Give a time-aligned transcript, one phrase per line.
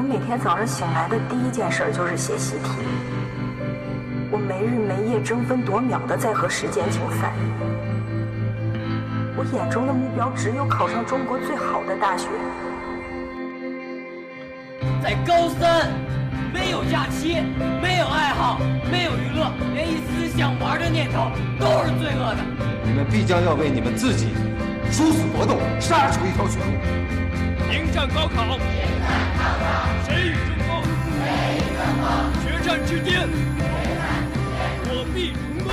[0.00, 2.70] 我每天早上醒来的第一件事就是写习题，
[4.30, 7.34] 我没日没夜、争分夺秒的在和时间竞赛。
[9.36, 12.28] 我眼中的目标只有考上中国最好的大学。
[15.02, 15.92] 在高三，
[16.50, 17.36] 没有假期，
[17.82, 18.58] 没有爱好，
[18.90, 21.28] 没有娱乐，连一丝想玩的念头
[21.60, 22.40] 都是罪恶的。
[22.84, 24.28] 你们必将要为你们自己
[24.90, 26.72] 殊死搏斗，杀出一条血路。
[27.72, 28.58] 迎战高考，
[30.04, 30.82] 谁与争锋？
[32.42, 33.28] 决战之巅，
[34.86, 35.72] 我必成功。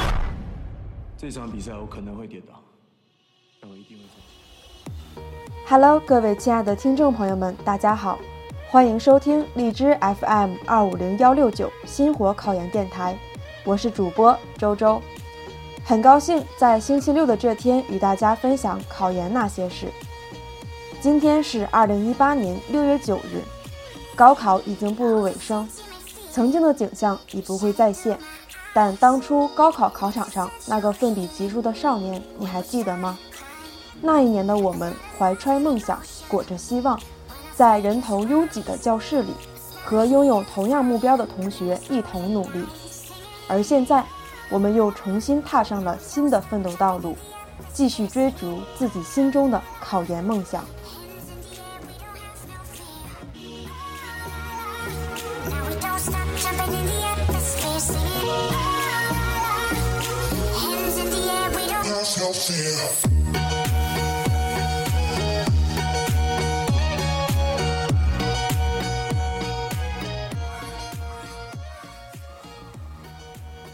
[1.17, 2.53] 这场比赛我可能会跌倒，
[3.59, 4.37] 但我一定会站起
[5.15, 5.23] 来。
[5.67, 8.19] Hello，各位亲爱的听众朋友们，大家好，
[8.69, 13.17] 欢迎收听荔枝 FM 二五零幺六九星火考研电台，
[13.65, 15.01] 我是主播周周，
[15.83, 19.87] 很高兴在星期六的这天与大家分享考研那些事。
[20.99, 23.43] 今天是二零一八年六月九日，
[24.15, 25.67] 高考已经步入尾声，
[26.31, 28.17] 曾经的景象已不会再现，
[28.73, 33.15] 但当初高考考场上那个奋笔疾书的少年，你还记得吗？
[34.01, 36.99] 那一年的我们怀揣梦想，裹着希望，
[37.55, 39.33] 在人头拥挤的教室里，
[39.85, 42.65] 和拥有同样目标的同学一同努力。
[43.47, 44.03] 而现在，
[44.49, 47.15] 我们又重新踏上了新的奋斗道路，
[47.71, 50.65] 继续追逐自己心中的考研梦想。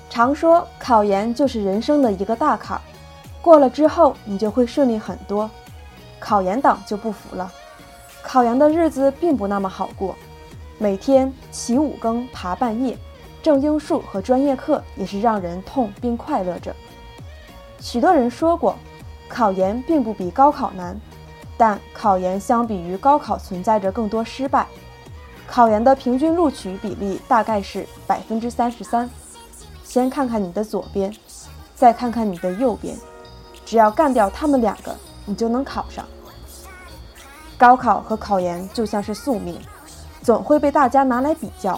[0.09, 2.81] 常说考研就是人生的一个大坎儿，
[3.41, 5.49] 过了之后你就会顺利很多。
[6.19, 7.51] 考研党就不服了，
[8.21, 10.15] 考研的日子并不那么好过，
[10.77, 12.97] 每天起五更爬半夜，
[13.41, 16.75] 正英数和专业课也是让人痛并快乐着。
[17.83, 18.77] 许多人说过，
[19.27, 20.97] 考研并不比高考难，
[21.57, 24.65] 但考研相比于高考存在着更多失败。
[25.45, 29.07] 考研的平均录取比例大概是百分之三十三。
[29.83, 31.13] 先看看你的左边，
[31.75, 32.97] 再看看你的右边，
[33.65, 34.95] 只要干掉他们两个，
[35.25, 36.05] 你就能考上。
[37.57, 39.59] 高考和考研就像是宿命，
[40.21, 41.77] 总会被大家拿来比较。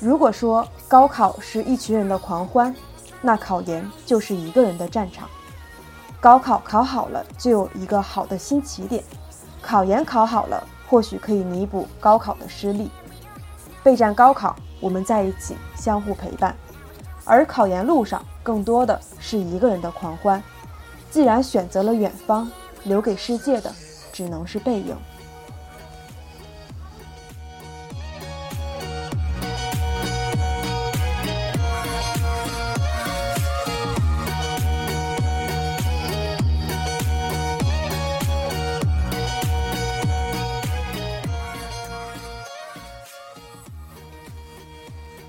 [0.00, 2.74] 如果说高考是一群人的狂欢，
[3.22, 5.28] 那考研就是一个人的战场。
[6.20, 9.02] 高考考好了，就有一个好的新起点；
[9.62, 12.90] 考研考好了，或许可以弥补高考的失利。
[13.82, 16.54] 备战高考，我们在一起，相互陪伴。
[17.24, 20.42] 而考研路上更多的是一个人的狂欢。
[21.10, 22.50] 既然选择了远方，
[22.84, 23.72] 留给世界的
[24.12, 24.96] 只能是背影。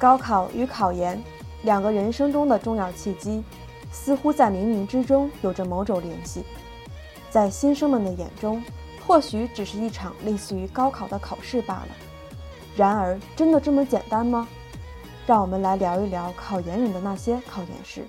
[0.04, 1.18] 高考与考研。
[1.62, 3.42] 两个人生中的重要契机，
[3.90, 6.44] 似乎在冥冥之中有着某种联系。
[7.30, 8.62] 在新生们的眼中，
[9.08, 11.88] 或许只是一场类似于高考的考试罢了。
[12.76, 14.46] 然而，真的这么简单吗？
[15.26, 18.06] 让我们来聊一聊考研人的那些考研事。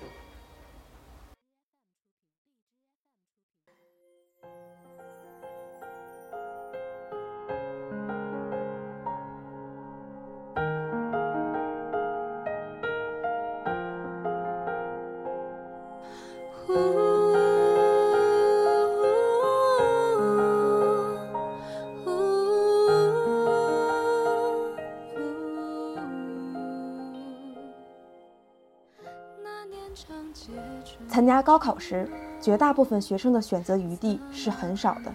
[31.15, 32.05] 参加高考时，
[32.41, 35.13] 绝大部分学生的选择余地是很少的，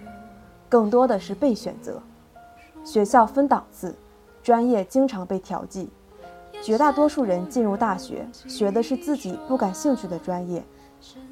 [0.66, 2.00] 更多的是被选择。
[2.82, 3.94] 学校分档次，
[4.42, 5.90] 专业经常被调剂，
[6.62, 10.64] 绝大多数人进入大学学的是自己不感兴趣的专业。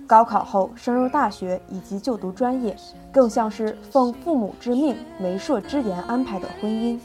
[0.06, 2.76] 高考后升入大学以及就读专业，
[3.10, 7.00] 更像是奉父母之命、媒妁之言安排的婚姻。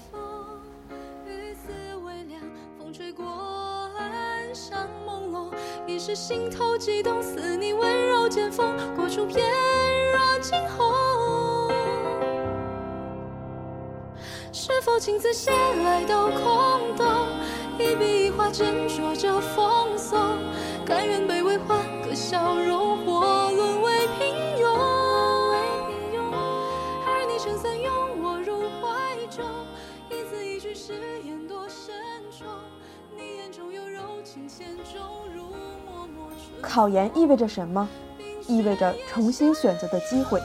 [6.06, 9.42] 是心头悸动似你温柔剑锋过处翩
[10.12, 11.72] 若惊鸿
[14.52, 17.08] 是否情字写来都空洞
[17.80, 20.40] 一笔一画斟酌着风送
[20.86, 24.68] 甘愿卑微换个笑容或沦为平庸
[27.08, 29.46] 而你撑伞拥我入怀中
[30.10, 30.92] 一字一句誓
[31.24, 31.96] 言多慎
[32.30, 32.46] 重
[33.16, 35.02] 你眼中有柔情千种
[35.34, 35.73] 如
[36.62, 37.88] 考研意味着什么？
[38.48, 40.42] 意味着重新选择的机会，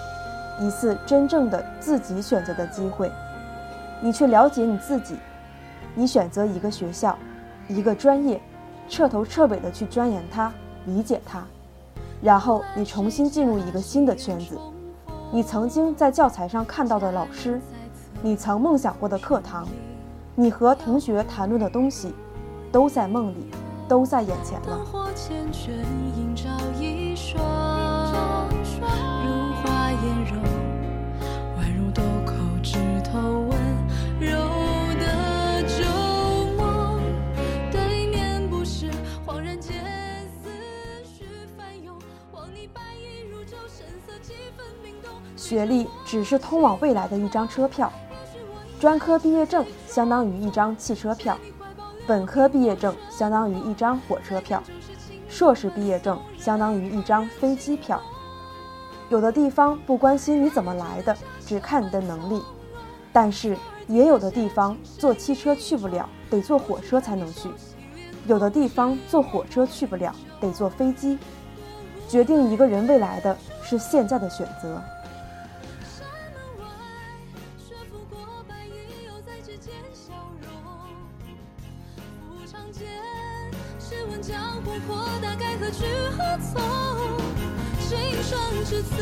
[0.60, 3.10] 一次真正的自己选择的机会。
[4.00, 5.16] 你去了解你自己，
[5.96, 7.18] 你选择一个学校，
[7.66, 8.40] 一个专业，
[8.88, 10.52] 彻头彻尾的去钻研它，
[10.86, 11.44] 理解它，
[12.22, 14.56] 然后你重新进入一个新的圈子。
[15.32, 17.60] 你曾经在教材上看到的老师，
[18.22, 19.66] 你曾梦想过的课堂，
[20.36, 22.14] 你和同学谈论的东西，
[22.70, 23.50] 都在梦里，
[23.88, 25.07] 都在眼前了。
[25.18, 25.72] 缱绻，
[26.16, 26.48] 映照
[26.80, 28.48] 一双
[29.26, 30.40] 如花颜容，
[31.58, 32.32] 宛如豆蔻
[32.62, 33.50] 枝头温
[34.20, 34.30] 柔
[35.00, 35.84] 的旧
[36.56, 37.00] 梦。
[37.72, 38.88] 对面不是
[39.26, 39.74] 恍然间
[40.40, 40.48] 思
[41.04, 41.24] 绪
[41.56, 41.98] 翻涌，
[42.30, 45.10] 望你白衣如昼，神色几分冰冻。
[45.36, 47.92] 学历只是通往未来的一张车票，
[48.78, 51.36] 专科毕业证相当于一张汽车票，
[52.06, 54.62] 本科毕业证相当于一张火车票，
[55.38, 58.02] 硕士毕业证相当于一张飞机票。
[59.08, 62.40] 有的地方不关心你怎么来的，只看你的能力；
[63.12, 63.56] 但是
[63.86, 67.50] 也有的地方坐汽车去不了，得坐火车才能去；
[68.26, 71.16] 有的地方坐火车去不了，得坐飞机。
[72.08, 74.82] 决定一个人未来的是现在的选择。
[88.78, 88.94] 双至此，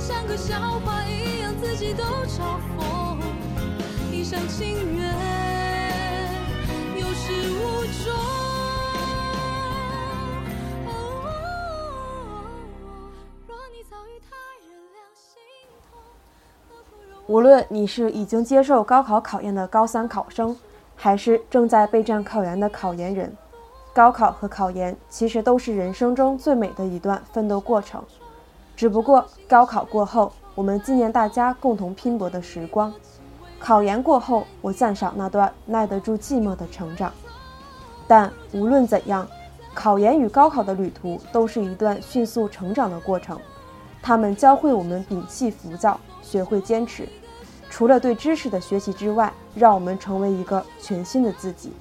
[0.00, 3.16] 像个笑话一样，自己都嘲讽。
[4.10, 5.08] 一厢情愿，
[6.96, 8.12] 有始无终。
[13.46, 14.36] 若你早与他
[14.66, 15.40] 人两心
[15.88, 16.00] 同，
[16.68, 20.56] 何不容无论你是已经接受高考考验的高三考生，
[20.96, 23.32] 还是正在备战考研的考研人，
[23.92, 28.02] 高考和考研其实都是人生中最美的一段奋斗过程。
[28.82, 32.90] 只不过高考过后，我们纪念大家共同拼搏的时光；
[33.60, 37.12] 考研过后，我赞赏那段耐得住寂寞的成长。
[38.08, 39.24] 但无论怎样，
[39.72, 43.38] 考研与高考的旅途都是一段迅速成长的过程。
[44.02, 47.08] 他们教会我们摒弃浮躁，学会坚持。
[47.70, 51.72] 除了对知识的学习之外，让我们成为一个全新的自己。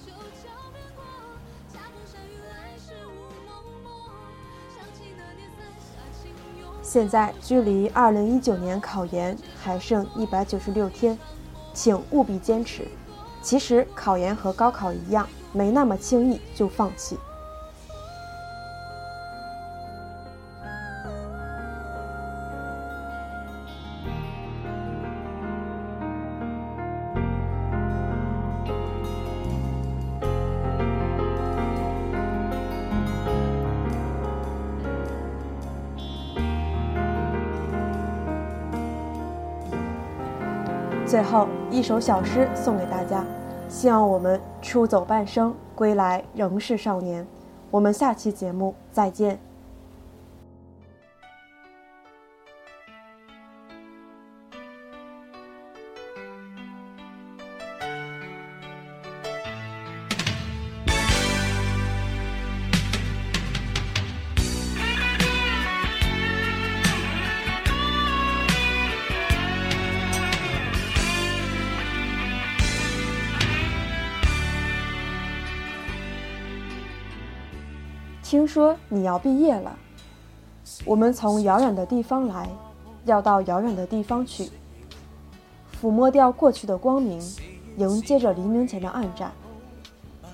[6.91, 11.17] 现在距离二零一九年考研还剩一百九十六天，
[11.73, 12.85] 请务必坚持。
[13.41, 17.17] 其实考研和高考一样，没那么轻易就放弃。
[41.11, 43.25] 最后一首小诗送给大家，
[43.67, 47.27] 希望我们出走半生，归来仍是少年。
[47.69, 49.37] 我们下期节目再见。
[78.31, 79.77] 听说你要毕业了，
[80.85, 82.47] 我们从遥远的地方来，
[83.03, 84.49] 要到遥远的地方去。
[85.81, 87.21] 抚摸掉过去的光明，
[87.75, 89.33] 迎接着黎明前的暗淡。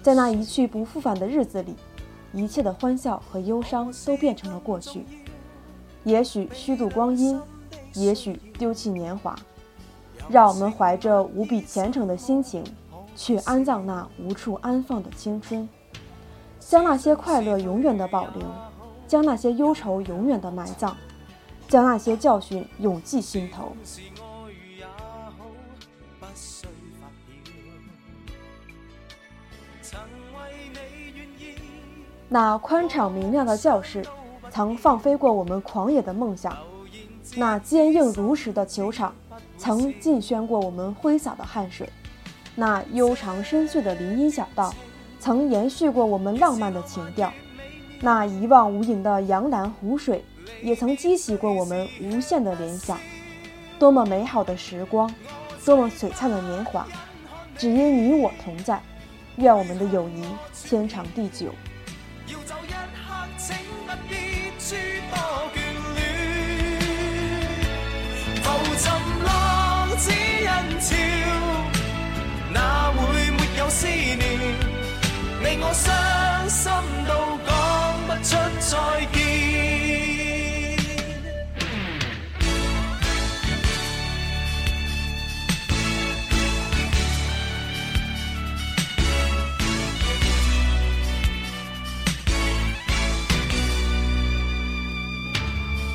[0.04, 1.76] 在那一去不复返的日子里，
[2.34, 5.04] 一切的欢笑和忧伤都变成了过去。
[6.04, 7.42] 也许虚度光阴，
[7.96, 9.36] 也许丢弃年华，
[10.30, 12.64] 让我们怀着无比虔诚的心情，
[13.16, 15.68] 去安葬那无处安放的青春。
[16.70, 18.44] 将那些快乐永远的保留，
[19.08, 20.98] 将那些忧愁永远的埋葬，
[21.70, 23.72] 将那些教训永记心头。
[32.28, 34.06] 那宽敞明亮的教室，
[34.50, 36.52] 曾放飞过我们狂野的梦想；
[37.38, 39.16] 那坚硬如石的球场，
[39.58, 41.88] 曾尽宣过我们挥洒的汗水；
[42.56, 44.74] 那悠长深邃的林荫小道。
[45.28, 47.34] 曾延续过我们浪漫的情调，
[48.00, 50.24] 那一望无垠的洋澜湖水，
[50.64, 52.98] 也曾激起过我们无限的联想。
[53.78, 55.14] 多么美好的时光，
[55.66, 56.88] 多么璀璨的年华，
[57.58, 58.82] 只因你我同在。
[59.36, 60.24] 愿我们的友谊
[60.64, 61.48] 天长地久。
[62.28, 62.78] 要走一刻，
[63.38, 63.54] 请
[63.86, 63.92] 不
[64.58, 64.76] 书
[65.12, 65.18] 多
[65.54, 65.58] 眷
[65.98, 66.00] 恋。
[68.44, 68.86] 浮沉
[69.26, 70.48] 浪只因
[70.80, 70.96] 潮，
[72.54, 74.67] 哪会没有思念？
[75.50, 76.70] 你我伤心
[77.08, 77.12] 到
[77.48, 77.50] 讲
[78.06, 78.76] 不出再
[79.14, 79.16] 见。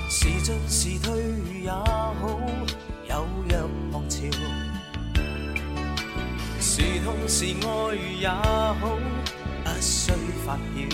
[0.08, 1.12] 时进时退
[1.62, 2.40] 也好，
[3.06, 3.52] 有若
[3.92, 4.16] 浪潮。
[6.58, 7.68] 时痛时爱
[8.18, 8.80] 也好，
[9.82, 10.12] 需
[10.46, 10.86] 发表。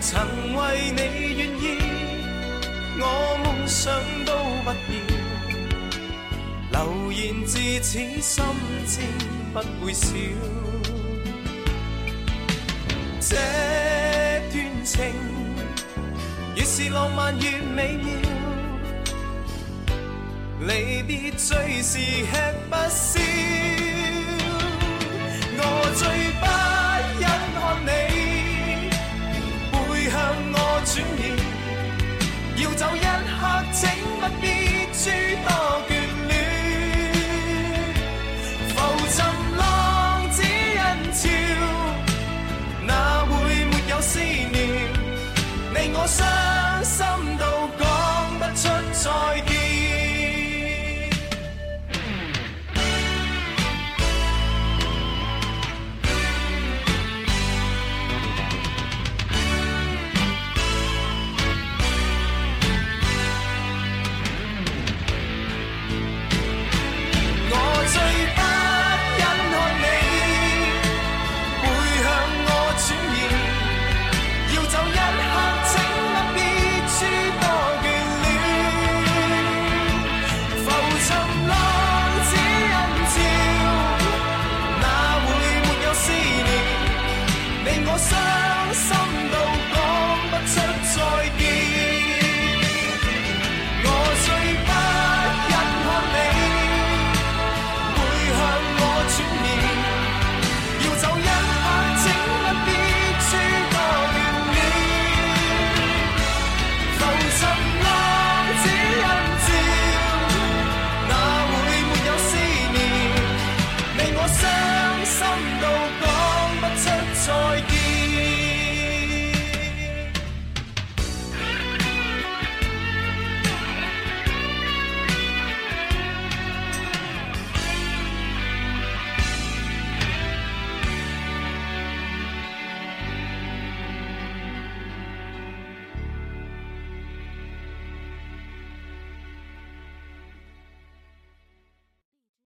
[0.00, 0.20] 曾
[0.54, 1.00] 为你
[1.38, 1.64] 愿意，
[3.00, 3.04] 我
[3.42, 3.92] 梦想
[4.26, 4.32] 都
[4.64, 4.98] 不要。
[6.72, 8.44] 流言自此心
[8.86, 9.00] 知
[9.52, 10.14] 不会少。
[13.20, 13.36] 这
[14.52, 14.94] 段情
[16.56, 18.12] 越是浪漫越美妙，
[20.66, 22.32] 離別最是吃
[22.68, 23.20] 不消。
[25.62, 25.62] 我
[25.94, 26.29] 最。